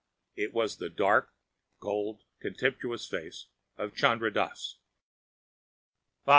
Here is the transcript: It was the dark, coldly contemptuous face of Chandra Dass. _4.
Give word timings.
It 0.35 0.51
was 0.51 0.77
the 0.77 0.89
dark, 0.89 1.29
coldly 1.79 2.25
contemptuous 2.39 3.07
face 3.07 3.45
of 3.77 3.93
Chandra 3.93 4.33
Dass. 4.33 4.77
_4. 6.25 6.29